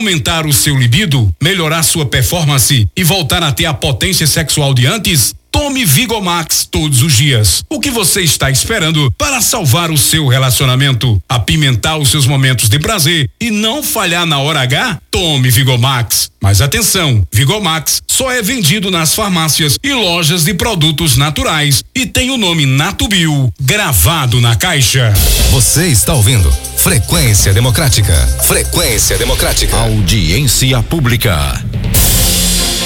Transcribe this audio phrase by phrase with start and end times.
[0.00, 4.86] Aumentar o seu libido, melhorar sua performance e voltar a ter a potência sexual de
[4.86, 5.34] antes?
[5.50, 7.64] Tome Vigomax todos os dias.
[7.68, 12.78] O que você está esperando para salvar o seu relacionamento, apimentar os seus momentos de
[12.78, 14.98] prazer e não falhar na hora H?
[15.10, 16.30] Tome Vigomax.
[16.40, 22.30] Mas atenção, Vigomax só é vendido nas farmácias e lojas de produtos naturais e tem
[22.30, 25.12] o nome Natubio gravado na caixa.
[25.50, 28.14] Você está ouvindo Frequência Democrática.
[28.44, 29.76] Frequência Democrática.
[29.76, 31.62] Audiência Pública.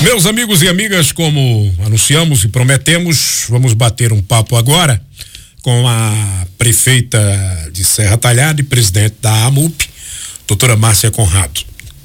[0.02, 5.00] Meus amigos e amigas, como anunciamos e prometemos, vamos bater um papo agora
[5.62, 7.20] com a prefeita
[7.72, 9.88] de Serra Talhada e presidente da AMUP,
[10.48, 11.60] doutora Márcia Conrado.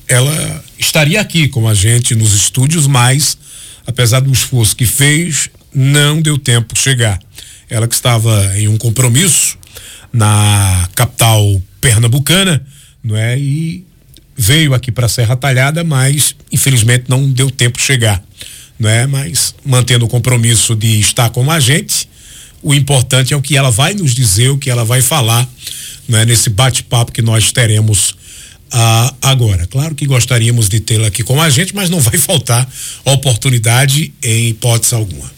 [0.07, 3.35] Ela estaria aqui com a gente nos estúdios, mas,
[3.87, 7.19] apesar do esforço que fez, não deu tempo de chegar.
[7.67, 9.57] Ela que estava em um compromisso
[10.13, 12.63] na capital pernambucana,
[13.03, 13.39] não é?
[13.39, 13.86] E
[14.37, 18.23] veio aqui para Serra Talhada, mas infelizmente não deu tempo de chegar,
[18.79, 19.07] não é?
[19.07, 22.07] Mas mantendo o compromisso de estar com a gente,
[22.61, 25.47] o importante é o que ela vai nos dizer, o que ela vai falar,
[26.07, 26.25] não é?
[26.25, 28.15] Nesse bate-papo que nós teremos
[28.71, 29.65] ah, agora.
[29.65, 32.67] Claro que gostaríamos de tê-la aqui com a gente, mas não vai faltar
[33.05, 35.31] oportunidade em hipótese alguma.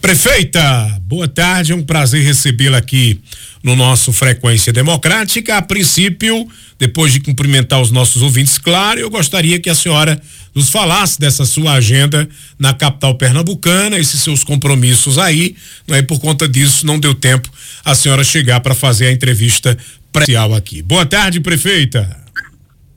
[0.00, 3.20] Prefeita, boa tarde, é um prazer recebê-la aqui
[3.62, 5.58] no nosso Frequência Democrática.
[5.58, 6.48] A princípio,
[6.78, 10.20] depois de cumprimentar os nossos ouvintes, claro, eu gostaria que a senhora
[10.54, 12.26] nos falasse dessa sua agenda
[12.58, 15.54] na capital pernambucana, esses seus compromissos aí,
[15.86, 16.00] não é?
[16.00, 17.50] Por conta disso, não deu tempo
[17.84, 19.76] a senhora chegar para fazer a entrevista
[20.10, 20.80] presencial aqui.
[20.80, 22.18] Boa tarde, prefeita.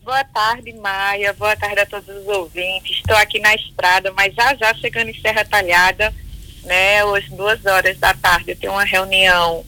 [0.05, 1.33] Boa tarde, Maia.
[1.33, 2.97] Boa tarde a todos os ouvintes.
[2.97, 6.13] Estou aqui na estrada, mas já já chegando em Serra Talhada
[6.63, 7.03] né?
[7.05, 9.65] Hoje, duas horas da tarde, eu tenho uma reunião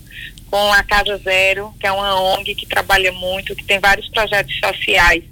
[0.49, 4.57] com a Casa Zero, que é uma ONG que trabalha muito, que tem vários projetos
[4.59, 5.23] sociais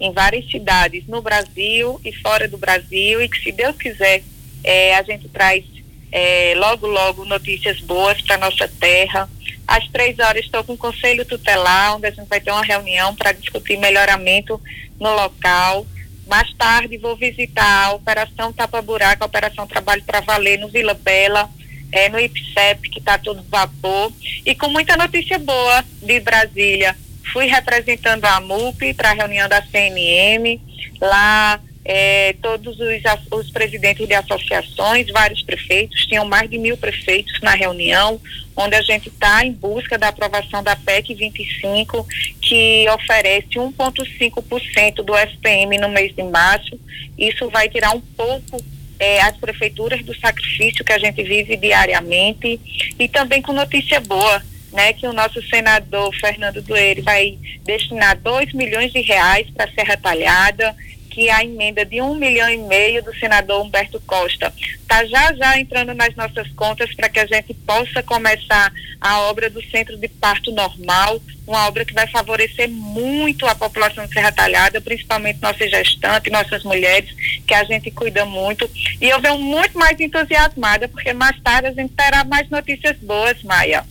[0.00, 4.22] em várias cidades no Brasil e fora do Brasil, e que, se Deus quiser,
[4.64, 5.64] é, a gente traz
[6.10, 9.28] é, logo, logo notícias boas para nossa terra.
[9.66, 13.14] Às três horas estou com o Conselho Tutelar, onde a gente vai ter uma reunião
[13.14, 14.60] para discutir melhoramento
[14.98, 15.86] no local.
[16.32, 20.94] Mais tarde vou visitar a Operação Tapa Buraco, a Operação Trabalho para Valer no Vila
[20.94, 21.46] Bela,
[21.92, 24.10] é, no IPSEP, que está todo vapor,
[24.46, 26.96] e com muita notícia boa de Brasília.
[27.34, 30.58] Fui representando a MUP para a reunião da CNM,
[31.02, 37.40] lá é, todos os, os, presidentes de associações, vários prefeitos, tinham mais de mil prefeitos
[37.40, 38.20] na reunião,
[38.56, 42.06] onde a gente está em busca da aprovação da PEC 25,
[42.40, 46.78] que oferece 1,5% do FPM no mês de março.
[47.18, 48.62] Isso vai tirar um pouco
[48.98, 52.60] é, as prefeituras do sacrifício que a gente vive diariamente
[52.98, 54.42] e também com notícia boa.
[54.72, 59.70] Né, que o nosso senador Fernando Doeire vai destinar 2 milhões de reais para a
[59.70, 60.74] Serra Talhada
[61.12, 65.58] que a emenda de um milhão e meio do senador Humberto Costa está já já
[65.58, 70.08] entrando nas nossas contas para que a gente possa começar a obra do Centro de
[70.08, 75.70] Parto Normal, uma obra que vai favorecer muito a população de Serra Talhada, principalmente nossas
[75.70, 77.10] gestantes, nossas mulheres,
[77.46, 78.68] que a gente cuida muito.
[79.00, 83.42] E eu venho muito mais entusiasmada, porque mais tarde a gente terá mais notícias boas,
[83.42, 83.84] Maia.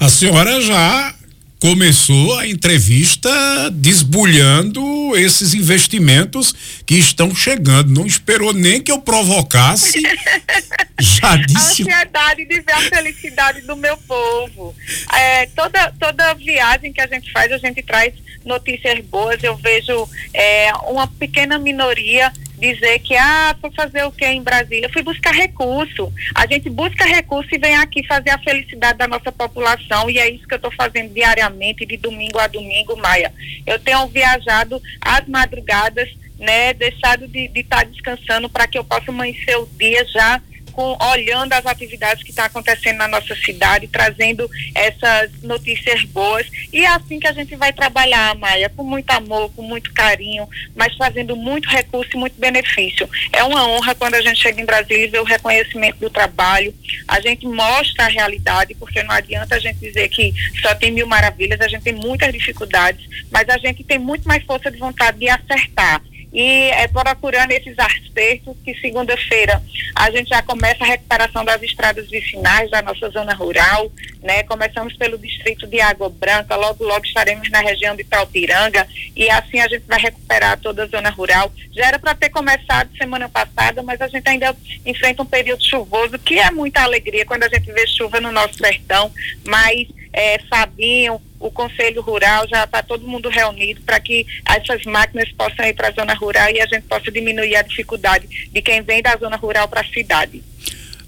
[0.00, 1.14] A senhora já
[1.60, 3.30] começou a entrevista
[3.70, 4.80] desbulhando
[5.14, 6.54] esses investimentos
[6.86, 7.92] que estão chegando.
[7.92, 10.00] Não esperou nem que eu provocasse.
[10.98, 11.82] já disse.
[11.82, 14.74] A ansiedade de ver a felicidade do meu povo.
[15.14, 18.14] É, toda, toda viagem que a gente faz, a gente traz
[18.44, 19.42] notícias boas.
[19.42, 24.86] Eu vejo é, uma pequena minoria dizer que, ah, foi fazer o que em Brasília?
[24.86, 26.12] Eu fui buscar recurso.
[26.34, 30.10] A gente busca recurso e vem aqui fazer a felicidade da nossa população.
[30.10, 33.32] E é isso que eu estou fazendo diariamente, de domingo a domingo, Maia.
[33.66, 36.08] Eu tenho viajado às madrugadas,
[36.38, 40.40] né, deixado de estar tá descansando para que eu possa amanhecer o dia já
[40.80, 46.46] com, olhando as atividades que estão tá acontecendo na nossa cidade, trazendo essas notícias boas.
[46.72, 50.48] E é assim que a gente vai trabalhar, Maia, com muito amor, com muito carinho,
[50.74, 53.06] mas fazendo muito recurso e muito benefício.
[53.30, 56.74] É uma honra quando a gente chega em Brasília e vê o reconhecimento do trabalho.
[57.06, 61.06] A gente mostra a realidade, porque não adianta a gente dizer que só tem mil
[61.06, 65.18] maravilhas, a gente tem muitas dificuldades, mas a gente tem muito mais força de vontade
[65.18, 66.00] de acertar
[66.32, 69.62] e é, procurando esses acertos que segunda-feira
[69.94, 73.90] a gente já começa a recuperação das estradas vicinais da nossa zona rural,
[74.22, 74.42] né?
[74.44, 78.86] Começamos pelo distrito de Água Branca, logo logo estaremos na região de Taupiranga
[79.16, 81.52] e assim a gente vai recuperar toda a zona rural.
[81.72, 84.56] Já era para ter começado semana passada, mas a gente ainda
[84.86, 88.54] enfrenta um período chuvoso, que é muita alegria quando a gente vê chuva no nosso
[88.54, 89.12] sertão,
[89.44, 95.30] mas é, Fabinho, o Conselho Rural, já está todo mundo reunido para que essas máquinas
[95.32, 98.82] possam ir para a zona rural e a gente possa diminuir a dificuldade de quem
[98.82, 100.42] vem da zona rural para a cidade.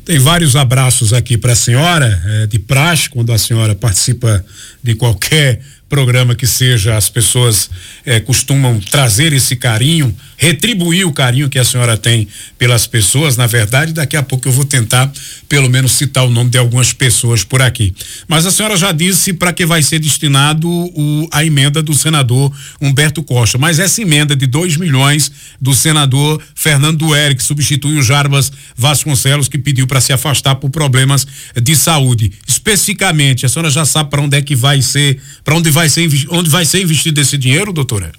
[0.04, 4.44] Tem vários abraços aqui para a senhora, é, de praxe, quando a senhora participa
[4.82, 5.60] de qualquer
[5.92, 7.68] programa que seja, as pessoas
[8.06, 12.26] eh, costumam trazer esse carinho, retribuir o carinho que a senhora tem
[12.58, 13.36] pelas pessoas.
[13.36, 15.12] Na verdade, daqui a pouco eu vou tentar,
[15.50, 17.94] pelo menos, citar o nome de algumas pessoas por aqui.
[18.26, 22.50] Mas a senhora já disse para que vai ser destinado o, a emenda do senador
[22.80, 23.58] Humberto Costa.
[23.58, 25.30] Mas essa emenda de 2 milhões
[25.60, 30.70] do senador Fernando Duer, que substitui o Jarbas Vasconcelos, que pediu para se afastar por
[30.70, 32.32] problemas de saúde.
[32.48, 35.88] Especificamente, a senhora já sabe para onde é que vai ser, para onde vai vai
[35.88, 38.12] ser, onde vai ser investido esse dinheiro, doutora?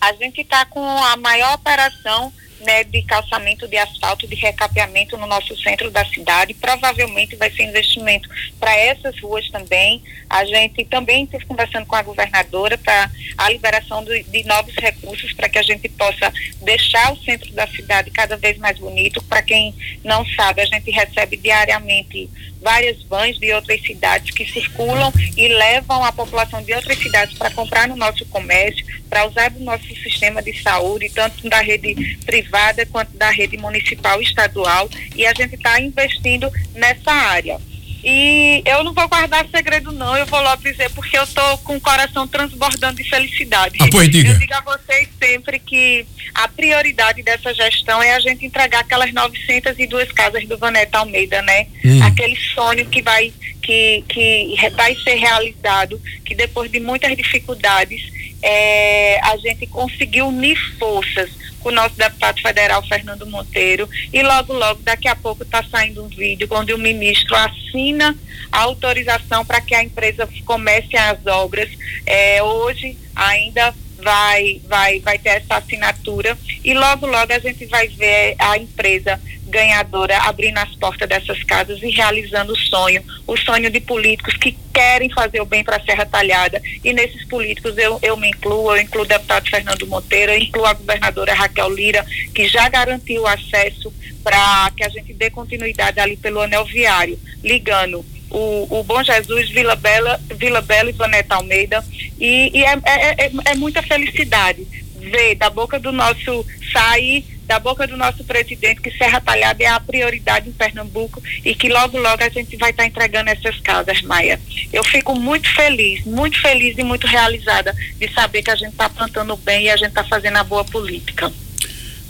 [0.00, 5.26] A gente está com a maior operação né, de calçamento de asfalto, de recapeamento no
[5.26, 6.54] nosso centro da cidade.
[6.54, 8.28] Provavelmente vai ser investimento
[8.58, 10.02] para essas ruas também.
[10.28, 15.32] A gente também está conversando com a governadora para a liberação de, de novos recursos
[15.32, 19.22] para que a gente possa deixar o centro da cidade cada vez mais bonito.
[19.22, 19.74] Para quem
[20.04, 22.28] não sabe, a gente recebe diariamente
[22.60, 27.50] várias vans de outras cidades que circulam e levam a população de outras cidades para
[27.50, 32.86] comprar no nosso comércio, para usar do nosso sistema de saúde, tanto da rede privada
[32.86, 37.60] quanto da rede municipal e estadual, e a gente está investindo nessa área.
[38.02, 40.16] E eu não vou guardar segredo, não.
[40.16, 43.76] Eu vou logo dizer, porque eu tô com o coração transbordando de felicidade.
[43.80, 44.30] Ah, pois diga.
[44.30, 49.12] Eu digo a vocês sempre que a prioridade dessa gestão é a gente entregar aquelas
[49.12, 51.66] 902 casas do Vaneta Almeida, né?
[51.84, 52.02] Hum.
[52.02, 58.00] Aquele sonho que vai, que, que vai ser realizado, que depois de muitas dificuldades,
[58.42, 64.52] é, a gente conseguiu unir forças com o nosso deputado federal Fernando Monteiro e logo
[64.52, 68.16] logo daqui a pouco está saindo um vídeo onde o ministro assina
[68.50, 71.68] a autorização para que a empresa comece as obras.
[72.06, 76.36] É, hoje ainda vai vai vai ter essa assinatura.
[76.64, 79.20] E logo logo a gente vai ver a empresa
[79.50, 84.56] ganhadora abrindo as portas dessas casas e realizando o sonho, o sonho de políticos que
[84.72, 86.62] querem fazer o bem para a Serra Talhada.
[86.82, 90.64] E nesses políticos eu, eu me incluo, eu incluo o deputado Fernando Monteiro, eu incluo
[90.64, 93.92] a governadora Raquel Lira, que já garantiu o acesso
[94.22, 99.50] para que a gente dê continuidade ali pelo anel viário, ligando o, o Bom Jesus,
[99.50, 101.84] Vila Bela, Vila Bela e Vaneta Almeida.
[102.18, 104.66] E, e é, é, é, é muita felicidade
[105.00, 109.66] ver da boca do nosso sair da boca do nosso presidente que Serra Talhada é
[109.66, 113.58] a prioridade em Pernambuco e que logo, logo a gente vai estar tá entregando essas
[113.58, 114.40] casas, Maia.
[114.72, 118.88] Eu fico muito feliz, muito feliz e muito realizada de saber que a gente está
[118.88, 121.32] plantando bem e a gente está fazendo a boa política.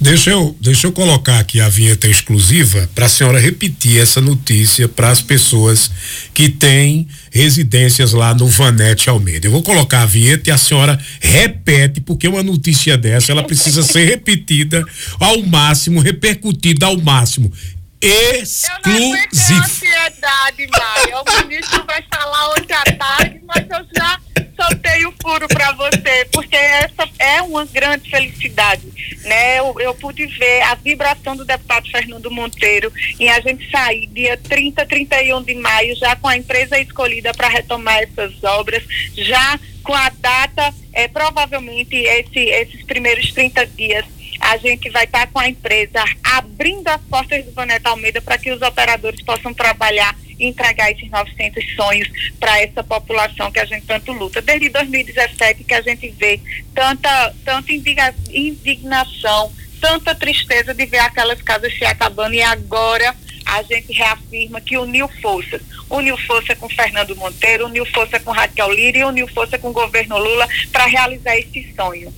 [0.01, 4.89] Deixa eu, deixa eu colocar aqui a vinheta exclusiva para a senhora repetir essa notícia
[4.89, 5.91] para as pessoas
[6.33, 9.47] que têm residências lá no Vanete Almeida.
[9.47, 13.83] Eu vou colocar a vinheta e a senhora repete, porque uma notícia dessa ela precisa
[13.83, 14.83] ser repetida
[15.19, 17.53] ao máximo, repercutida ao máximo.
[18.01, 18.81] Exclusivo.
[18.97, 21.21] Eu não ansiedade, Maia.
[21.21, 24.19] O ministro vai falar hoje à tarde, mas eu já
[24.61, 28.87] soltei o furo para você, porque essa é uma grande felicidade,
[29.25, 29.59] né?
[29.59, 34.37] Eu, eu, pude ver a vibração do deputado Fernando Monteiro em a gente sair dia
[34.37, 38.83] 30, 31 de maio, já com a empresa escolhida para retomar essas obras,
[39.17, 44.05] já com a data, é, provavelmente esse, esses primeiros 30 dias
[44.41, 48.39] a gente vai estar tá com a empresa abrindo as portas do Vaneta Almeida para
[48.39, 53.87] que os operadores possam trabalhar entregar esses 900 sonhos para essa população que a gente
[53.87, 54.41] tanto luta.
[54.41, 56.41] Desde 2017 que a gente vê
[56.75, 63.93] tanta, tanta indignação, tanta tristeza de ver aquelas casas se acabando e agora a gente
[63.93, 65.61] reafirma que uniu forças.
[65.89, 69.73] Uniu força com Fernando Monteiro, uniu força com Raquel Lira e uniu força com o
[69.73, 72.15] governo Lula para realizar esse sonho.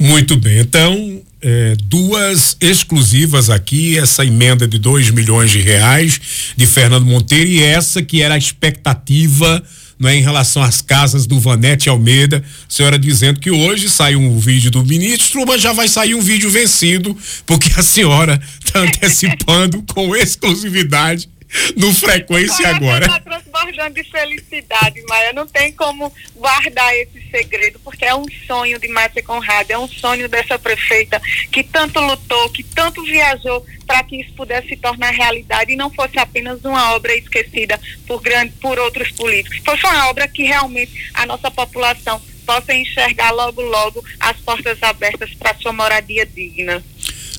[0.00, 6.18] Muito bem, então é, duas exclusivas aqui, essa emenda de 2 milhões de reais
[6.56, 9.62] de Fernando Monteiro e essa que era a expectativa
[9.98, 14.16] não é, em relação às casas do Vanete Almeida, a senhora dizendo que hoje sai
[14.16, 17.14] um vídeo do ministro, mas já vai sair um vídeo vencido,
[17.44, 21.28] porque a senhora está antecipando com exclusividade
[21.76, 23.06] no Frequência Agora.
[23.06, 25.32] Está transbordando de felicidade, Maia.
[25.32, 29.88] Não tem como guardar esse segredo, porque é um sonho de Márcia Conrado, é um
[29.88, 35.10] sonho dessa prefeita que tanto lutou, que tanto viajou para que isso pudesse se tornar
[35.10, 39.60] realidade e não fosse apenas uma obra esquecida por, grande, por outros políticos.
[39.64, 45.32] Fosse uma obra que realmente a nossa população possa enxergar logo, logo as portas abertas
[45.34, 46.82] para sua moradia digna.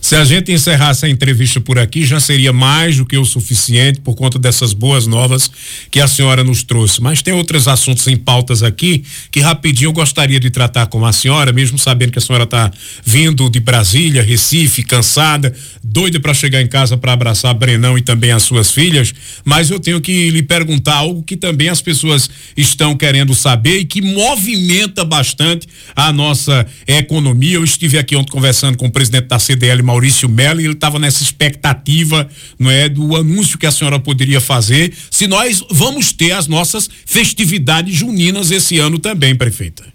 [0.01, 4.01] Se a gente encerrasse a entrevista por aqui, já seria mais do que o suficiente
[4.01, 5.49] por conta dessas boas novas
[5.91, 6.99] que a senhora nos trouxe.
[6.99, 11.13] Mas tem outros assuntos em pautas aqui que rapidinho eu gostaria de tratar com a
[11.13, 12.71] senhora, mesmo sabendo que a senhora está
[13.05, 15.53] vindo de Brasília, Recife, cansada,
[15.83, 19.13] doida para chegar em casa para abraçar Brenão e também as suas filhas.
[19.45, 22.27] Mas eu tenho que lhe perguntar algo que também as pessoas
[22.57, 27.57] estão querendo saber e que movimenta bastante a nossa economia.
[27.57, 30.97] Eu estive aqui ontem conversando com o presidente da CDL, Maurício Mello, e ele estava
[30.97, 36.31] nessa expectativa, não é, do anúncio que a senhora poderia fazer, se nós vamos ter
[36.31, 39.91] as nossas festividades juninas esse ano também, prefeita.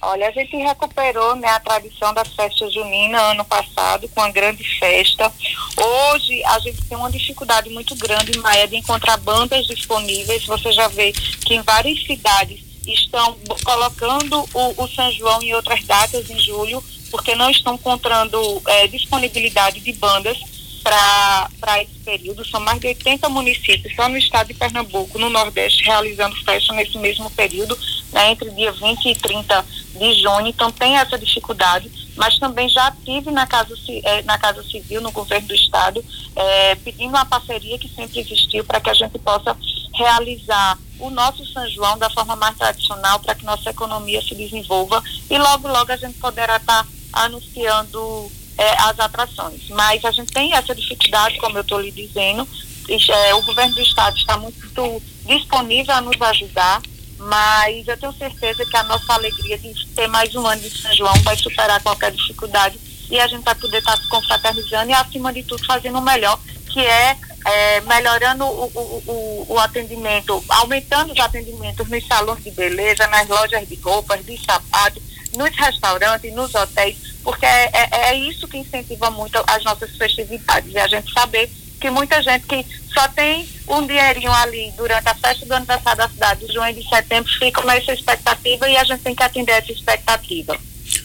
[0.00, 4.64] Olha, a gente recuperou né, a tradição das festas juninas ano passado com uma grande
[4.78, 5.30] festa.
[5.76, 10.46] Hoje a gente tem uma dificuldade muito grande, Maia, de encontrar bandas disponíveis.
[10.46, 15.84] Você já vê que em várias cidades estão colocando o, o São João em outras
[15.84, 20.38] datas em julho, porque não estão encontrando é, disponibilidade de bandas
[20.82, 22.46] para esse período.
[22.46, 26.96] São mais de 80 municípios só no estado de Pernambuco, no Nordeste, realizando festa nesse
[26.98, 27.78] mesmo período,
[28.12, 30.46] né, entre dia 20 e 30 de junho.
[30.46, 35.12] Então tem essa dificuldade, mas também já tive na Casa, eh, na casa Civil, no
[35.12, 39.56] governo do estado, eh, pedindo uma parceria que sempre existiu para que a gente possa
[39.94, 45.02] realizar o nosso São João da forma mais tradicional para que nossa economia se desenvolva
[45.30, 49.68] e logo, logo a gente poderá estar tá anunciando é, as atrações.
[49.70, 52.46] Mas a gente tem essa dificuldade, como eu estou lhe dizendo,
[52.88, 56.80] é, o governo do estado está muito disponível a nos ajudar,
[57.18, 60.94] mas eu tenho certeza que a nossa alegria de ter mais um ano de São
[60.94, 62.78] João vai superar qualquer dificuldade
[63.10, 66.38] e a gente vai poder estar se confraternizando e, acima de tudo, fazendo o melhor,
[66.70, 72.50] que é, é melhorando o, o, o, o, atendimento, aumentando os atendimentos nos salões de
[72.50, 75.02] beleza, nas lojas de roupas, de sapatos,
[75.38, 80.74] nos restaurantes, nos hotéis, porque é, é, é isso que incentiva muito as nossas festividades,
[80.74, 81.48] e a gente saber
[81.80, 86.08] que muita gente que só tem um dinheirinho ali durante a festa do aniversário da
[86.08, 89.52] cidade, de junho e de setembro, fica nessa expectativa e a gente tem que atender
[89.52, 90.58] essa expectativa.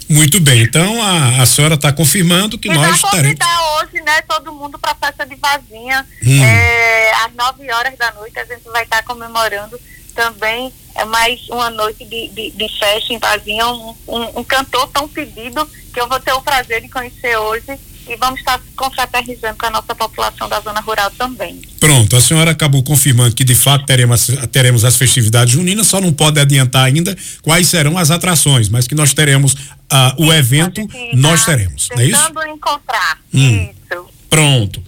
[0.10, 3.40] Muito bem, então a, a senhora está confirmando que e nós estaremos.
[3.82, 6.44] hoje, né, todo mundo para a festa de vazinha, hum.
[6.44, 9.80] é, às 9 horas da noite, a gente vai estar tá comemorando
[10.16, 14.88] também é mais uma noite de, de, de festa em Vazinha, um, um, um cantor
[14.88, 19.58] tão pedido que eu vou ter o prazer de conhecer hoje e vamos estar confraternizando
[19.58, 21.62] com a nossa população da zona rural também.
[21.80, 26.12] Pronto, a senhora acabou confirmando que de fato teremos, teremos as festividades juninas, só não
[26.12, 30.82] pode adiantar ainda quais serão as atrações, mas que nós teremos uh, o evento,
[31.14, 32.28] nós teremos, não é isso?
[32.28, 33.70] Tentando encontrar, hum.
[33.70, 34.06] isso.
[34.30, 34.84] Pronto.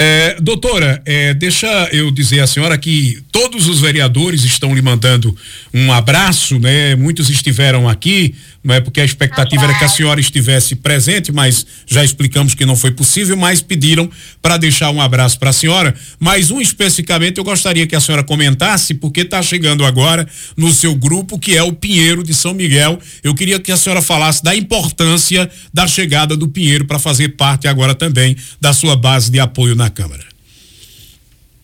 [0.00, 5.36] É, doutora, é, deixa eu dizer à senhora que todos os vereadores estão lhe mandando
[5.74, 6.94] um abraço, né?
[6.94, 11.64] Muitos estiveram aqui, não é porque a expectativa era que a senhora estivesse presente, mas
[11.86, 14.10] já explicamos que não foi possível, mas pediram
[14.42, 15.94] para deixar um abraço para a senhora.
[16.18, 20.94] Mas um especificamente eu gostaria que a senhora comentasse, porque está chegando agora no seu
[20.94, 22.98] grupo, que é o Pinheiro de São Miguel.
[23.22, 27.68] Eu queria que a senhora falasse da importância da chegada do Pinheiro para fazer parte
[27.68, 30.26] agora também da sua base de apoio na Câmara.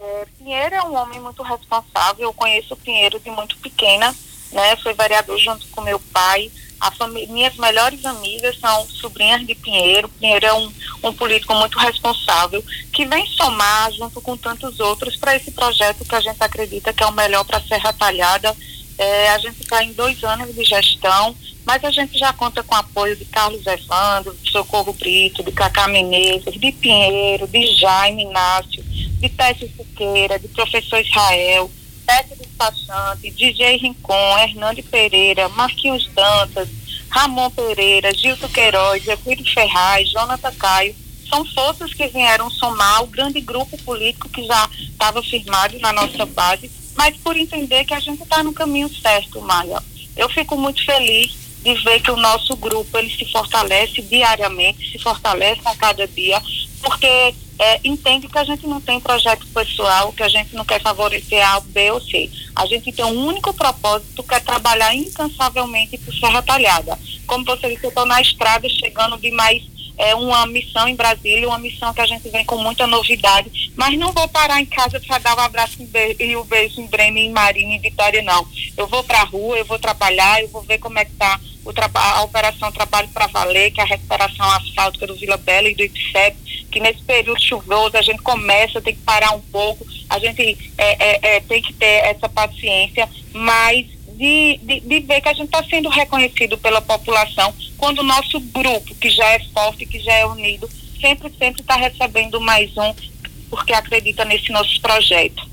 [0.00, 2.24] É, Pinheiro é um homem muito responsável.
[2.24, 4.14] Eu conheço o Pinheiro de muito pequena,
[4.52, 4.76] né?
[4.82, 6.50] Foi vereador junto com meu pai.
[7.28, 10.08] Minhas melhores amigas são sobrinhas de Pinheiro.
[10.08, 10.72] Pinheiro é um,
[11.04, 16.14] um político muito responsável que vem somar junto com tantos outros para esse projeto que
[16.14, 18.54] a gente acredita que é o melhor para Serra Talhada.
[18.96, 22.74] É, a gente está em dois anos de gestão mas a gente já conta com
[22.74, 28.24] o apoio de Carlos Evandro, de Socorro Brito, de Cacá Menezes, de Pinheiro, de Jaime
[28.24, 31.70] Inácio, de Tessio Siqueira, de professor Israel,
[32.06, 36.68] Tessio Despachante, DJ Rincon, Hernande Pereira, Marquinhos Dantas,
[37.10, 40.94] Ramon Pereira, Gilto Queiroz, Euclides Ferraz, Jonathan Caio,
[41.28, 46.24] são forças que vieram somar o grande grupo político que já estava firmado na nossa
[46.26, 49.82] base, mas por entender que a gente está no caminho certo, Maia.
[50.16, 51.32] Eu fico muito feliz
[51.62, 56.40] de ver que o nosso grupo ele se fortalece diariamente, se fortalece a cada dia,
[56.82, 60.80] porque é, entende que a gente não tem projeto pessoal, que a gente não quer
[60.80, 62.30] favorecer A, B ou C.
[62.54, 66.98] A gente tem um único propósito, que é trabalhar incansavelmente por Serra Talhada.
[67.26, 69.62] Como você disse, eu estou na estrada chegando de mais
[69.96, 73.96] é, uma missão em Brasília, uma missão que a gente vem com muita novidade, mas
[73.96, 75.76] não vou parar em casa para dar um abraço
[76.18, 78.46] e um beijo em Bremen, em Marinha, em Vitória, não.
[78.76, 81.38] Eu vou para a rua, eu vou trabalhar, eu vou ver como é que está
[81.94, 85.82] a operação Trabalho para Valer, que é a recuperação asfáltica do Vila Bela e do
[85.82, 86.36] IPSEP,
[86.74, 91.36] que nesse período chuvoso a gente começa, tem que parar um pouco, a gente é,
[91.36, 95.46] é, é, tem que ter essa paciência, mas de, de, de ver que a gente
[95.46, 100.14] está sendo reconhecido pela população quando o nosso grupo, que já é forte, que já
[100.14, 100.68] é unido,
[101.00, 102.92] sempre, sempre está recebendo mais um,
[103.48, 105.48] porque acredita nesse nosso projeto.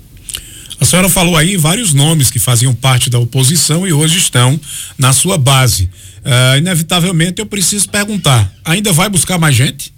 [0.80, 4.60] A senhora falou aí vários nomes que faziam parte da oposição e hoje estão
[4.98, 5.88] na sua base.
[6.26, 9.94] Uh, inevitavelmente eu preciso perguntar, ainda vai buscar mais gente?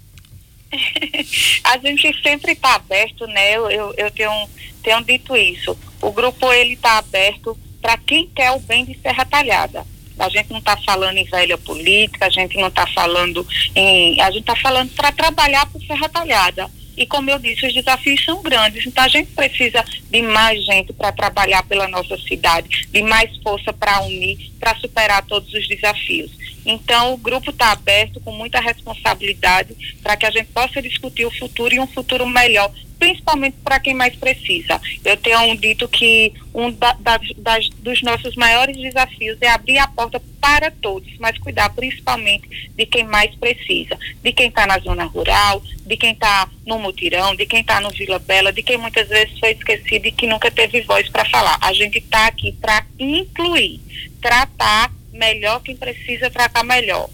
[1.64, 3.56] a gente sempre está aberto, né?
[3.56, 4.48] Eu, eu, eu tenho,
[4.82, 5.76] tenho dito isso.
[6.00, 9.86] O grupo ele está aberto para quem quer o bem de Serra Talhada.
[10.18, 14.20] A gente não está falando em velha política, a gente não está falando em.
[14.20, 16.70] A gente está falando para trabalhar por Serra Talhada.
[16.96, 20.92] E como eu disse, os desafios são grandes, então a gente precisa de mais gente
[20.92, 26.30] para trabalhar pela nossa cidade, de mais força para unir, para superar todos os desafios.
[26.64, 31.30] Então, o grupo está aberto com muita responsabilidade para que a gente possa discutir o
[31.30, 34.80] futuro e um futuro melhor, principalmente para quem mais precisa.
[35.04, 39.88] Eu tenho dito que um da, da, das, dos nossos maiores desafios é abrir a
[39.88, 45.04] porta para todos, mas cuidar principalmente de quem mais precisa, de quem está na zona
[45.04, 49.08] rural, de quem está no mutirão, de quem está no Vila Bela, de quem muitas
[49.08, 51.58] vezes foi esquecido e que nunca teve voz para falar.
[51.60, 53.80] A gente está aqui para incluir,
[54.20, 57.08] tratar melhor quem precisa tratar melhor.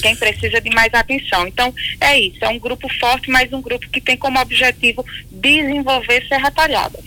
[0.00, 1.46] Quem precisa de mais atenção.
[1.46, 2.44] Então, é isso.
[2.44, 6.98] É um grupo forte, mas um grupo que tem como objetivo desenvolver Serra Talhada.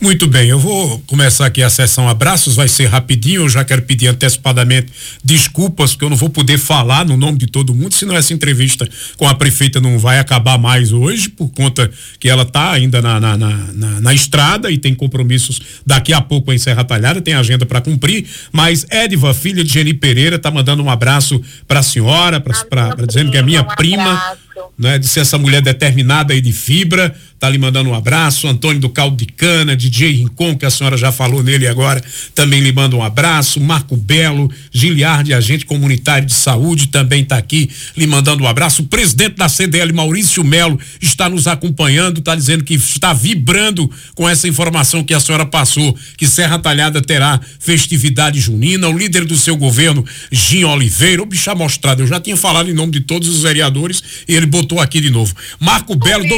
[0.00, 3.82] Muito bem, eu vou começar aqui a sessão abraços, vai ser rapidinho, eu já quero
[3.82, 4.90] pedir antecipadamente
[5.22, 8.88] desculpas, porque eu não vou poder falar no nome de todo mundo, senão essa entrevista
[9.18, 13.20] com a prefeita não vai acabar mais hoje, por conta que ela está ainda na
[13.20, 17.34] na, na, na, na, estrada e tem compromissos daqui a pouco em Serra Talhada, tem
[17.34, 21.82] agenda para cumprir, mas Edva, filha de Geni Pereira, tá mandando um abraço para a
[21.82, 24.38] senhora, para dizendo que é minha prima.
[24.78, 24.98] Né?
[24.98, 28.90] De ser essa mulher determinada e de fibra, tá lhe mandando um abraço, Antônio do
[28.90, 32.02] Caldo de Cana, DJ Rincon, que a senhora já falou nele agora,
[32.34, 37.70] também lhe manda um abraço, Marco Belo, Giliardi, agente comunitário de saúde, também está aqui
[37.96, 42.62] lhe mandando um abraço, o presidente da CDL, Maurício Melo, está nos acompanhando, está dizendo
[42.62, 48.38] que está vibrando com essa informação que a senhora passou, que Serra Talhada terá festividade
[48.38, 52.68] junina, o líder do seu governo, Gin Oliveira, o bicho amostrado, eu já tinha falado
[52.68, 55.34] em nome de todos os vereadores, e ele botou aqui de novo.
[55.58, 56.26] Marco o Belo.
[56.26, 56.34] Do...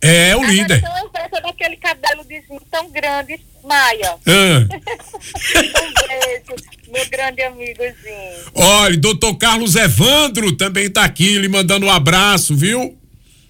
[0.00, 0.78] É, o líder.
[0.78, 4.16] Então, daquele cabelo de tão grande, Maia.
[4.26, 4.66] Ah.
[4.66, 6.56] um beijo,
[6.90, 8.52] meu grande amigozinho.
[8.54, 12.98] Olha, doutor Carlos Evandro também tá aqui, lhe mandando um abraço, viu?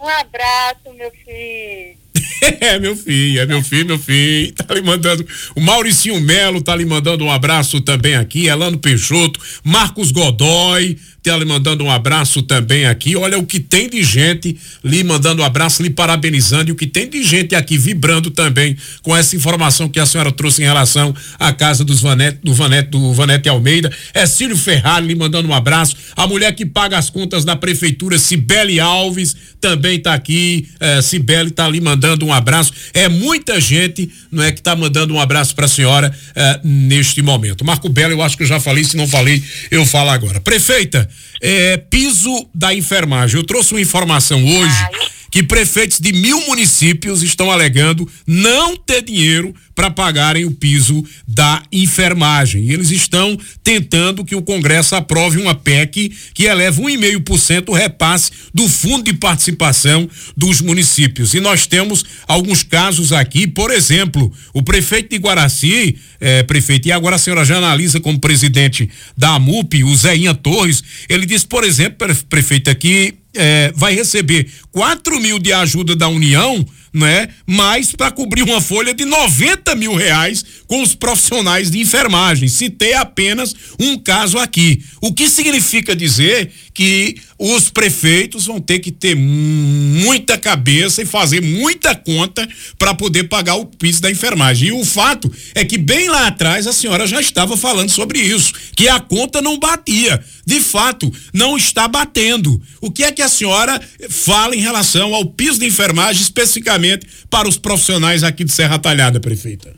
[0.01, 2.03] Um abraço, meu filho.
[2.61, 4.53] é, meu filho, é meu filho, meu filho.
[4.53, 5.27] Tá lhe mandando.
[5.55, 8.47] O Mauricinho Melo tá lhe mandando um abraço também aqui.
[8.47, 10.99] Elano Peixoto, Marcos Godoy,
[11.31, 13.15] tá lhe mandando um abraço também aqui.
[13.15, 16.71] Olha o que tem de gente lhe mandando um abraço, lhe parabenizando.
[16.71, 20.33] E o que tem de gente aqui vibrando também com essa informação que a senhora
[20.33, 23.93] trouxe em relação à casa dos Vanete, do Vanete, do Vanete Almeida.
[24.13, 25.95] É Cílio Ferrari lhe mandando um abraço.
[26.17, 30.69] A mulher que paga as contas da prefeitura, Cibele Alves, também tá aqui.
[30.81, 32.73] É, Cibele tá lhe mandando um abraço.
[32.93, 37.23] É muita gente, não é, que tá mandando um abraço para a senhora é, neste
[37.23, 37.65] momento.
[37.65, 40.41] Marco Belo, eu acho que eu já falei, se não falei, eu falo agora.
[40.41, 41.09] Prefeita,
[41.41, 43.39] é, piso da enfermagem.
[43.39, 44.89] Eu trouxe uma informação hoje
[45.31, 51.61] que prefeitos de mil municípios estão alegando não ter dinheiro para pagarem o piso da
[51.73, 52.67] enfermagem.
[52.67, 58.31] E eles estão tentando que o Congresso aprove uma PEC que eleva 1,5% o repasse
[58.55, 61.35] do fundo de participação dos municípios.
[61.35, 66.93] E nós temos alguns casos aqui, por exemplo, o prefeito de Guaraci, eh, prefeito, e
[66.93, 71.65] agora a senhora já analisa como presidente da AMUP, o Zéinha Torres, ele disse, por
[71.65, 77.29] exemplo, prefeito, aqui é, vai receber 4 mil de ajuda da União, né?
[77.47, 82.49] Mas para cobrir uma folha de 90 mil reais com os profissionais de enfermagem.
[82.49, 84.83] Citei apenas um caso aqui.
[85.01, 91.43] O que significa dizer que os prefeitos vão ter que ter muita cabeça e fazer
[91.43, 94.69] muita conta para poder pagar o piso da enfermagem.
[94.69, 98.53] E o fato é que bem lá atrás a senhora já estava falando sobre isso,
[98.77, 100.23] que a conta não batia.
[100.47, 102.61] De fato, não está batendo.
[102.81, 106.82] O que é que a senhora fala em relação ao piso de enfermagem especificamente
[107.31, 109.75] para os profissionais aqui de Serra Talhada, prefeita?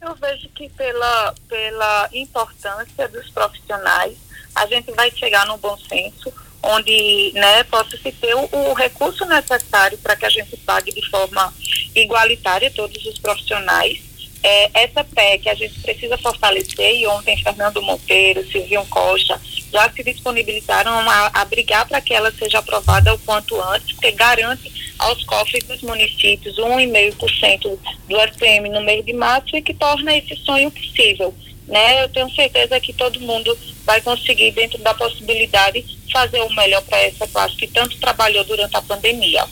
[0.00, 4.16] Eu vejo que pela, pela importância dos profissionais,
[4.54, 9.24] a gente vai chegar num bom senso, onde né, possa se ter o, o recurso
[9.26, 11.52] necessário para que a gente pague de forma
[11.94, 14.09] igualitária todos os profissionais.
[14.42, 19.38] É, essa PEC a gente precisa fortalecer e ontem Fernando Monteiro, Silvio Costa
[19.70, 24.12] já se disponibilizaram a, a brigar para que ela seja aprovada o quanto antes, porque
[24.12, 30.16] garante aos cofres dos municípios 1,5% do SPM no mês de março e que torna
[30.16, 31.34] esse sonho possível.
[31.66, 32.02] Né?
[32.02, 36.98] Eu tenho certeza que todo mundo vai conseguir, dentro da possibilidade, fazer o melhor para
[36.98, 39.44] essa classe que tanto trabalhou durante a pandemia.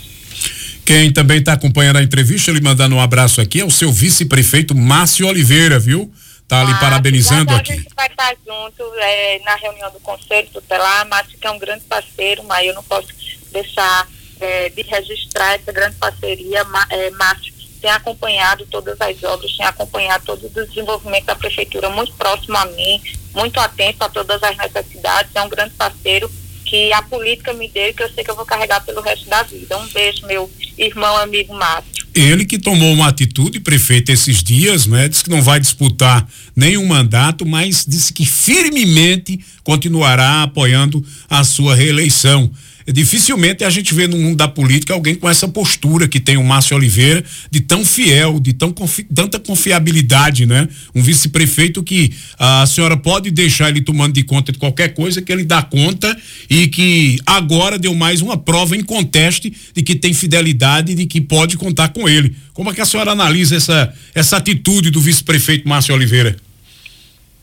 [0.88, 4.74] Quem também está acompanhando a entrevista, ele mandando um abraço aqui, é o seu vice-prefeito
[4.74, 6.10] Márcio Oliveira, viu?
[6.48, 7.72] Tá ali ah, parabenizando aqui.
[7.72, 11.06] A gente vai estar junto é, na reunião do Conselho Tutelar.
[11.06, 13.08] Márcio que é um grande parceiro, mas eu não posso
[13.52, 14.08] deixar
[14.40, 16.64] é, de registrar essa grande parceria.
[16.88, 22.14] É, Márcio tem acompanhado todas as obras, tem acompanhado todo o desenvolvimento da prefeitura muito
[22.14, 23.02] próximo a mim,
[23.34, 26.32] muito atento a todas as necessidades, é um grande parceiro
[26.68, 29.42] que a política me deu que eu sei que eu vou carregar pelo resto da
[29.42, 29.78] vida.
[29.78, 32.06] Um beijo, meu irmão, amigo Márcio.
[32.14, 35.08] Ele que tomou uma atitude, prefeito, esses dias, né?
[35.08, 41.74] Disse que não vai disputar nenhum mandato, mas disse que firmemente continuará apoiando a sua
[41.74, 42.50] reeleição
[42.92, 46.44] dificilmente a gente vê no mundo da política alguém com essa postura que tem o
[46.44, 50.68] Márcio Oliveira, de tão fiel, de tão confi tanta confiabilidade, né?
[50.94, 55.30] Um vice-prefeito que a senhora pode deixar ele tomando de conta de qualquer coisa que
[55.30, 56.16] ele dá conta
[56.48, 61.06] e que agora deu mais uma prova em conteste de que tem fidelidade e de
[61.06, 62.34] que pode contar com ele.
[62.52, 66.36] Como é que a senhora analisa essa, essa atitude do vice-prefeito Márcio Oliveira?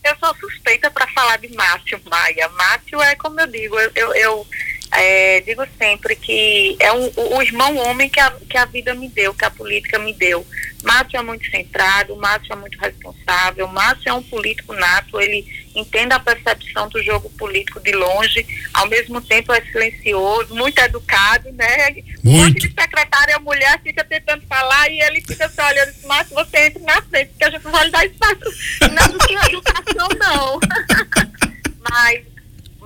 [0.06, 2.48] Eu sou suspeita para falar de Márcio Maia.
[2.50, 4.46] Márcio é, como eu digo, eu, eu, eu
[4.96, 8.94] é, digo sempre que é um, o, o, irmão homem que a, que a vida
[8.94, 10.46] me deu, que a política me deu.
[10.82, 16.14] Márcio é muito centrado, Márcio é muito responsável, Márcio é um político nato, ele entende
[16.14, 21.94] a percepção do jogo político de longe, ao mesmo tempo é silencioso, muito educado, né?
[22.24, 22.60] Muito.
[22.60, 26.82] de secretária, a mulher fica tentando falar e ele fica só olhando, Márcio, você entra
[26.82, 28.40] na frente, porque a gente não vai lhe dar espaço
[28.80, 30.60] na educação, não.
[31.90, 32.35] Mas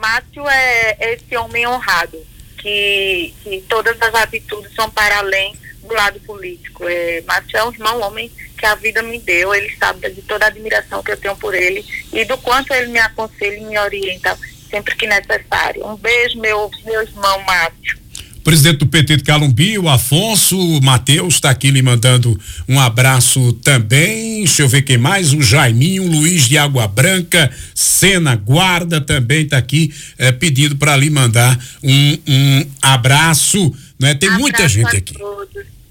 [0.00, 2.18] Márcio é esse homem honrado,
[2.56, 6.88] que, que todas as atitudes são para além do lado político.
[6.88, 10.46] É, Márcio é um irmão homem que a vida me deu, ele sabe de toda
[10.46, 13.78] a admiração que eu tenho por ele e do quanto ele me aconselha e me
[13.78, 14.36] orienta
[14.70, 15.86] sempre que necessário.
[15.86, 17.99] Um beijo, meu, meu irmão Márcio
[18.42, 24.38] presidente do PT de Calumbi, o Afonso Matheus, está aqui lhe mandando um abraço também.
[24.44, 29.42] Deixa eu ver quem mais, o Jaiminho, o Luiz de Água Branca, Sena Guarda também
[29.42, 33.72] está aqui eh, pedindo para lhe mandar um, um abraço.
[33.98, 34.14] Né?
[34.14, 35.14] Tem abraço muita gente aqui.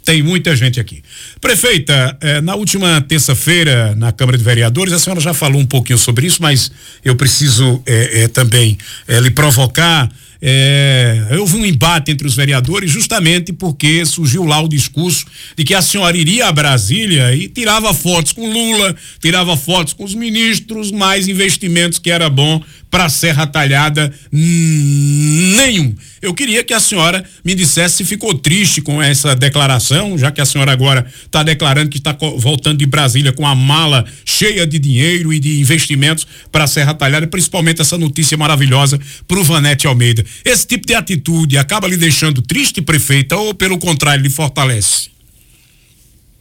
[0.04, 1.04] Tem muita gente aqui.
[1.40, 6.00] Prefeita, eh, na última terça-feira, na Câmara de Vereadores, a senhora já falou um pouquinho
[6.00, 6.72] sobre isso, mas
[7.06, 10.10] eu preciso eh, também lhe provocar
[10.42, 15.26] é, houve um embate entre os vereadores justamente porque surgiu lá o discurso
[15.56, 20.04] de que a senhora iria a Brasília e tirava fotos com Lula, tirava fotos com
[20.04, 25.96] os ministros, mais investimentos que era bom para Serra Talhada, nenhum.
[26.22, 30.42] Eu queria que a senhora me dissesse se ficou triste com essa declaração, já que
[30.42, 34.80] a senhora agora está declarando que está voltando de Brasília com a mala cheia de
[34.80, 40.26] dinheiro e de investimentos para Serra Talhada, principalmente essa notícia maravilhosa para o Vanete Almeida.
[40.44, 45.10] Esse tipo de atitude acaba lhe deixando triste, prefeita, ou pelo contrário, lhe fortalece?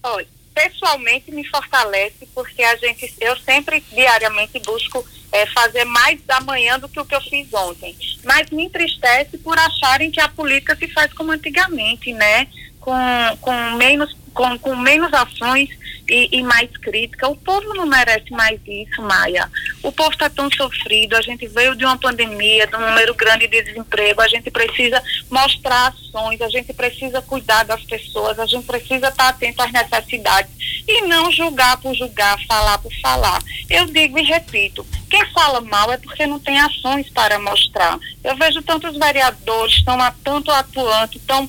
[0.02, 6.80] Olha, pessoalmente me fortalece porque a gente, eu sempre diariamente busco é, fazer mais amanhã
[6.80, 7.96] do que o que eu fiz ontem.
[8.24, 12.48] Mas me entristece por acharem que a política se faz como antigamente, né?
[12.80, 12.92] Com,
[13.40, 15.68] com menos com, com menos ações
[16.08, 17.28] e, e, mais crítica.
[17.28, 19.50] O povo não merece mais isso, Maia.
[19.82, 23.46] O povo está tão sofrido, a gente veio de uma pandemia, de um número grande
[23.46, 28.66] de desemprego, a gente precisa mostrar ações, a gente precisa cuidar das pessoas, a gente
[28.66, 30.50] precisa estar tá atento às necessidades
[30.86, 33.42] e não julgar por julgar, falar por falar.
[33.68, 37.98] Eu digo e repito, quem fala mal é porque não tem ações para mostrar.
[38.24, 41.48] Eu vejo tantos vereadores estão tanto atuando, estão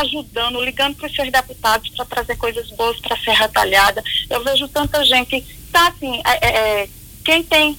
[0.00, 3.85] ajudando, ligando para os seus deputados para trazer coisas boas para Serra Talhada.
[4.28, 5.44] Eu vejo tanta gente.
[5.72, 6.88] Tá assim, é, é, é
[7.24, 7.76] quem tem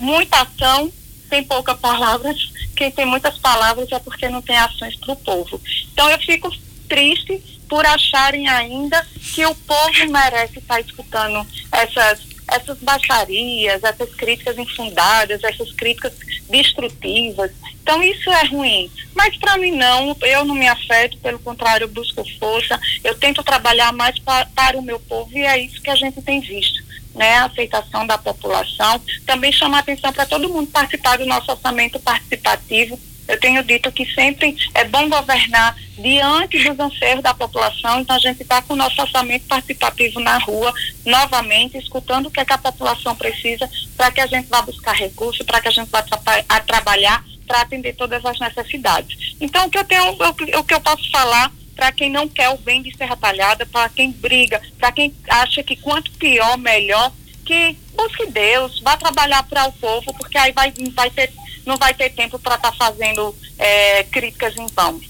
[0.00, 0.90] muita ação
[1.28, 2.36] tem poucas palavras.
[2.76, 5.60] Quem tem muitas palavras é porque não tem ações para o povo.
[5.92, 6.50] Então eu fico
[6.88, 14.58] triste por acharem ainda que o povo merece estar escutando essas essas baixarias, essas críticas
[14.58, 16.12] infundadas, essas críticas
[16.48, 17.50] destrutivas.
[17.82, 18.90] Então isso é ruim.
[19.14, 23.42] Mas para mim não, eu não me afeto, pelo contrário, eu busco força, eu tento
[23.42, 26.84] trabalhar mais pra, para o meu povo e é isso que a gente tem visto.
[27.14, 31.98] Né, a aceitação da população, também chamar atenção para todo mundo participar do nosso orçamento
[31.98, 38.16] participativo, eu tenho dito que sempre é bom governar diante dos anseios da população, então
[38.16, 40.72] a gente está com o nosso orçamento participativo na rua,
[41.04, 44.94] novamente, escutando o que, é que a população precisa para que a gente vá buscar
[44.94, 46.04] recursos, para que a gente vá
[46.48, 49.36] a trabalhar para atender todas as necessidades.
[49.40, 52.48] Então, o que eu tenho, o, o que eu posso falar para quem não quer
[52.48, 57.12] o bem de Serra Talhada, para quem briga, para quem acha que quanto pior, melhor,
[57.44, 61.32] que busque Deus, vá trabalhar para o povo, porque aí vai, vai ter
[61.66, 65.00] não vai ter tempo para estar tá fazendo é, críticas em vão.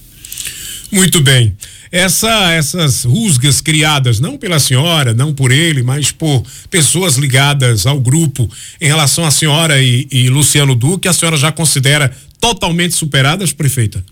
[0.90, 1.56] Muito bem.
[1.90, 8.00] Essa, essas rusgas criadas não pela senhora, não por ele, mas por pessoas ligadas ao
[8.00, 8.48] grupo
[8.80, 14.04] em relação à senhora e, e Luciano Duque, a senhora já considera totalmente superadas, prefeita?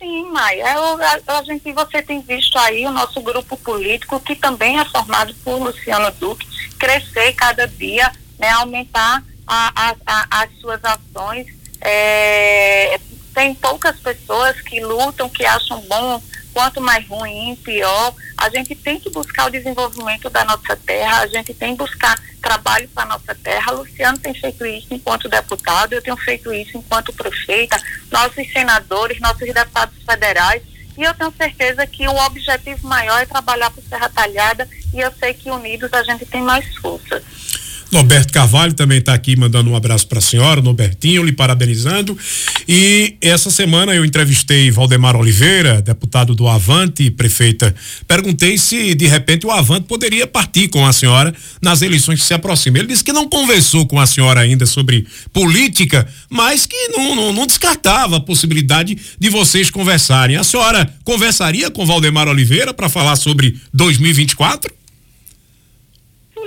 [0.00, 0.74] Sim, Maia.
[0.74, 4.84] Eu, a, a, gente, você tem visto aí o nosso grupo político, que também é
[4.84, 6.46] formado por Luciano Duque,
[6.78, 11.46] crescer cada dia, né, aumentar a, a, as suas ações.
[11.80, 12.98] É,
[13.34, 16.22] tem poucas pessoas que lutam, que acham bom
[16.54, 18.14] quanto mais ruim, pior.
[18.38, 22.18] A gente tem que buscar o desenvolvimento da nossa terra, a gente tem que buscar
[22.40, 23.72] trabalho para a nossa terra.
[23.72, 27.76] Luciano tem feito isso enquanto deputado, eu tenho feito isso enquanto prefeita,
[28.10, 30.62] nossos senadores, nossos deputados federais.
[30.96, 35.12] E eu tenho certeza que o objetivo maior é trabalhar por Serra Talhada e eu
[35.18, 37.20] sei que unidos a gente tem mais força.
[37.94, 42.18] Norberto Carvalho também está aqui mandando um abraço para a senhora, Norbertinho, lhe parabenizando.
[42.66, 47.72] E essa semana eu entrevistei Valdemar Oliveira, deputado do Avante, prefeita.
[48.08, 52.34] Perguntei se de repente o Avante poderia partir com a senhora nas eleições que se
[52.34, 52.80] aproximam.
[52.80, 57.32] Ele disse que não conversou com a senhora ainda sobre política, mas que não, não,
[57.32, 60.34] não descartava a possibilidade de vocês conversarem.
[60.34, 64.83] A senhora conversaria com Valdemar Oliveira para falar sobre 2024?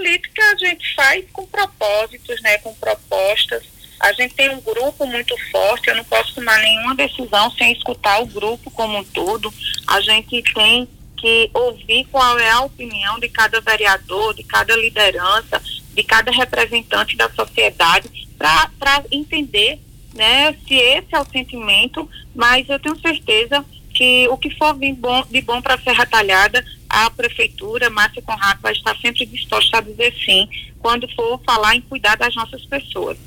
[0.07, 3.63] Política a gente faz com propósitos, né, com propostas.
[3.99, 8.21] A gente tem um grupo muito forte, eu não posso tomar nenhuma decisão sem escutar
[8.21, 9.53] o grupo como um todo.
[9.87, 15.61] A gente tem que ouvir qual é a opinião de cada vereador, de cada liderança,
[15.93, 19.79] de cada representante da sociedade, para entender
[20.13, 24.93] né, se esse é o sentimento, mas eu tenho certeza que o que for de
[24.93, 29.77] bom, de bom para a Serra Talhada, a prefeitura, Márcia Conrado, vai estar sempre disposta
[29.77, 30.47] a dizer sim,
[30.79, 33.17] quando for falar em cuidar das nossas pessoas.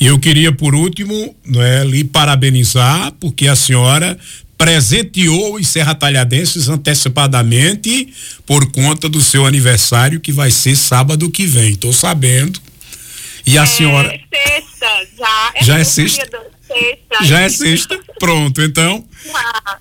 [0.00, 4.18] E eu queria, por último, né, lhe parabenizar, porque a senhora
[4.58, 8.12] presenteou os Serra Talhadenses antecipadamente
[8.46, 11.70] por conta do seu aniversário, que vai ser sábado que vem.
[11.70, 12.60] Estou sabendo.
[13.46, 14.08] E a é, senhora.
[14.08, 15.52] Sexta, já.
[15.54, 16.40] É já é sexta.
[16.66, 17.24] sexta.
[17.24, 18.00] Já é sexta.
[18.18, 19.04] Pronto, então.
[19.34, 19.78] Ah.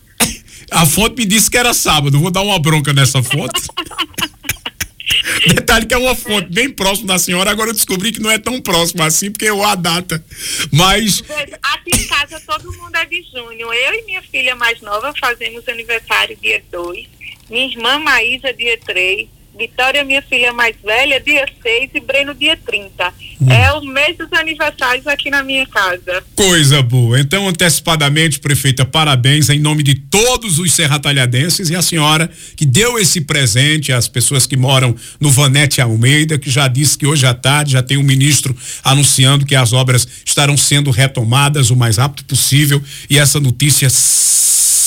[0.71, 2.19] A fonte me disse que era sábado.
[2.19, 3.61] Vou dar uma bronca nessa fonte.
[5.47, 8.37] Detalhe que é uma fonte bem próxima da senhora, agora eu descobri que não é
[8.37, 10.23] tão próximo assim, porque eu a data.
[10.71, 11.23] Mas.
[11.61, 13.73] Aqui em casa todo mundo é de junho.
[13.73, 17.07] Eu e minha filha mais nova fazemos aniversário dia 2.
[17.49, 19.27] Minha irmã Maísa, dia 3.
[19.57, 23.13] Vitória, minha filha mais velha, dia 6 e Breno, dia 30.
[23.41, 23.51] Hum.
[23.51, 26.23] É o mês dos aniversários aqui na minha casa.
[26.35, 27.19] Coisa boa.
[27.19, 32.97] Então, antecipadamente, prefeita, parabéns em nome de todos os serratalhadenses e a senhora que deu
[32.97, 37.33] esse presente às pessoas que moram no Vanete Almeida, que já disse que hoje à
[37.33, 42.25] tarde já tem um ministro anunciando que as obras estarão sendo retomadas o mais rápido
[42.25, 43.89] possível e essa notícia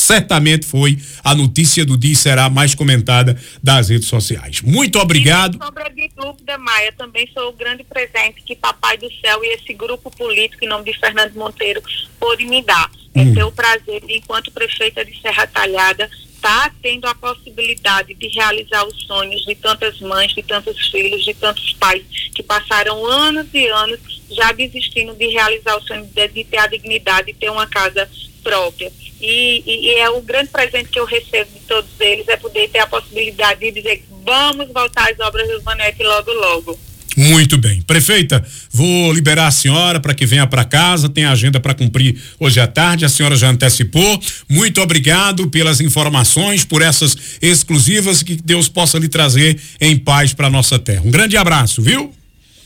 [0.05, 4.61] certamente foi a notícia do dia e será mais comentada das redes sociais.
[4.61, 5.59] Muito obrigado.
[5.59, 9.55] Sem sombra de dúvida, Maia, também sou o grande presente que Papai do Céu e
[9.55, 11.83] esse grupo político em nome de Fernando Monteiro
[12.21, 12.91] pôde me dar.
[13.15, 13.35] É hum.
[13.35, 18.85] Ter o prazer de, enquanto prefeita de Serra Talhada, está tendo a possibilidade de realizar
[18.87, 22.03] os sonhos de tantas mães, de tantos filhos, de tantos pais
[22.35, 23.99] que passaram anos e anos
[24.31, 28.09] já desistindo de realizar o sonho de, de ter a dignidade de ter uma casa
[28.45, 28.93] própria.
[29.21, 32.69] E, e, e, é o grande presente que eu recebo de todos eles é poder
[32.69, 36.79] ter a possibilidade de dizer vamos voltar às obras do Manete logo, logo.
[37.17, 37.81] Muito bem.
[37.83, 42.59] Prefeita, vou liberar a senhora para que venha para casa, tem agenda para cumprir hoje
[42.59, 44.21] à tarde, a senhora já antecipou.
[44.49, 50.51] Muito obrigado pelas informações, por essas exclusivas que Deus possa lhe trazer em paz para
[50.51, 51.03] nossa terra.
[51.05, 52.13] Um grande abraço, viu?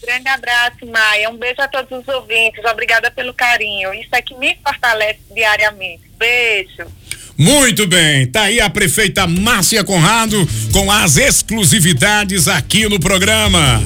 [0.08, 1.28] Grande abraço, Maia.
[1.28, 2.64] Um beijo a todos os ouvintes.
[2.64, 3.92] Obrigada pelo carinho.
[3.92, 6.00] Isso é que me fortalece diariamente.
[6.18, 6.86] Beijo.
[7.36, 13.82] Muito bem, tá aí a prefeita Márcia Conrado com as exclusividades aqui no programa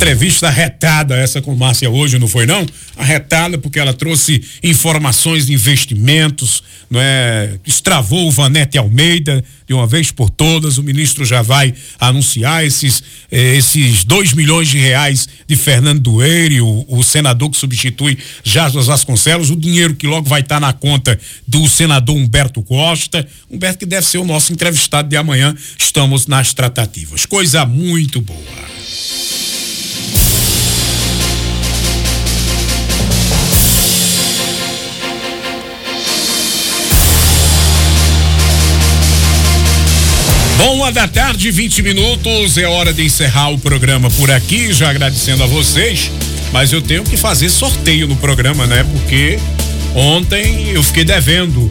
[0.00, 2.64] entrevista retada essa com Márcia hoje, não foi não?
[2.96, 7.58] Arretada porque ela trouxe informações de investimentos, não é?
[7.66, 10.78] Estravou o Vanete Almeida de uma vez por todas.
[10.78, 16.62] O ministro já vai anunciar esses eh, esses dois milhões de reais de Fernando Dueire,
[16.62, 20.72] o, o senador que substitui Jaslas Vasconcelos, o dinheiro que logo vai estar tá na
[20.72, 23.28] conta do senador Humberto Costa.
[23.50, 25.54] Humberto que deve ser o nosso entrevistado de amanhã.
[25.78, 27.26] Estamos nas tratativas.
[27.26, 29.39] Coisa muito boa.
[40.62, 42.58] Boa da tarde, 20 minutos.
[42.58, 44.74] É hora de encerrar o programa por aqui.
[44.74, 46.10] Já agradecendo a vocês
[46.52, 48.84] Mas eu tenho que fazer sorteio no programa, né?
[48.92, 49.38] Porque
[49.94, 51.66] ontem eu fiquei devendo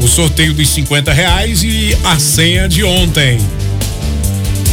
[0.00, 3.38] o sorteio dos 50 reais e a senha de ontem.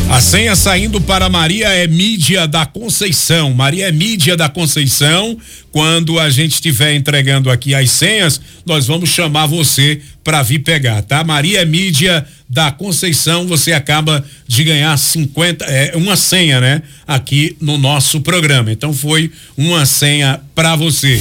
[0.10, 3.54] A senha saindo para Maria Emídia da Conceição.
[3.54, 5.38] Maria Emídia da Conceição,
[5.72, 11.02] quando a gente estiver entregando aqui as senhas, nós vamos chamar você para vir pegar,
[11.02, 11.24] tá?
[11.24, 16.84] Maria Emídia da Conceição, você acaba de ganhar 50, é, uma senha, né?
[17.08, 18.72] Aqui no nosso programa.
[18.72, 21.20] Então foi uma senha para você.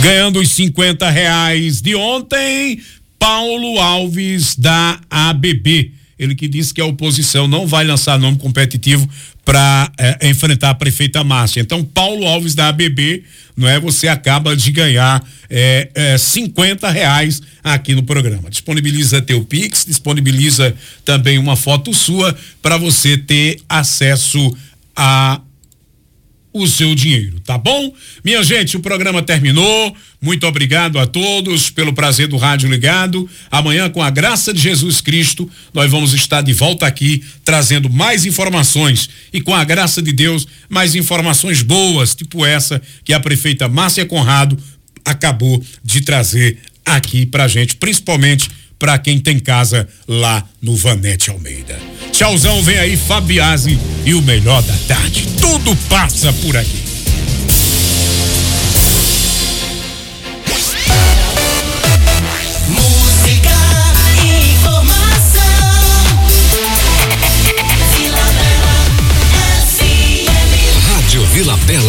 [0.00, 2.78] Ganhando os 50 reais de ontem,
[3.24, 5.92] Paulo Alves da ABB.
[6.18, 9.08] Ele que disse que a oposição não vai lançar nome competitivo
[9.42, 11.62] para é, enfrentar a prefeita Márcia.
[11.62, 13.24] Então, Paulo Alves da ABB,
[13.56, 13.80] não é?
[13.80, 18.50] Você acaba de ganhar é, é, 50 reais aqui no programa.
[18.50, 24.54] Disponibiliza teu Pix, disponibiliza também uma foto sua para você ter acesso
[24.94, 25.40] a
[26.54, 27.92] o seu dinheiro, tá bom?
[28.24, 29.94] Minha gente, o programa terminou.
[30.22, 33.28] Muito obrigado a todos pelo prazer do rádio ligado.
[33.50, 38.24] Amanhã, com a graça de Jesus Cristo, nós vamos estar de volta aqui trazendo mais
[38.24, 43.68] informações e com a graça de Deus, mais informações boas, tipo essa que a prefeita
[43.68, 44.56] Márcia Conrado
[45.04, 51.78] acabou de trazer aqui pra gente, principalmente para quem tem casa lá no Vanete Almeida.
[52.12, 55.26] Tchauzão, vem aí Fabiase e o melhor da tarde.
[55.40, 56.93] Tudo passa por aqui.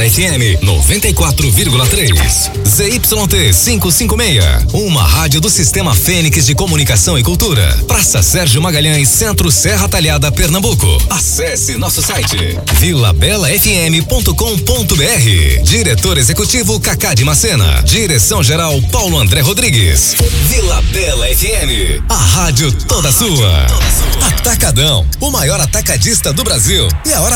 [0.06, 2.52] FM 94,3.
[2.64, 4.74] ZYT 556.
[4.74, 7.68] Uma rádio do Sistema Fênix de Comunicação e Cultura.
[7.88, 10.86] Praça Sérgio Magalhães, Centro Serra Talhada, Pernambuco.
[11.10, 12.38] Acesse nosso site
[12.74, 15.64] vilabelafm.com.br.
[15.64, 17.82] Diretor Executivo Cacá de Macena.
[17.82, 20.16] Direção Geral Paulo André Rodrigues.
[20.50, 22.04] Vila Bela FM.
[22.08, 23.66] A rádio toda sua.
[24.22, 26.88] Atacadão, o maior atacadista do Brasil.
[27.06, 27.34] E a hora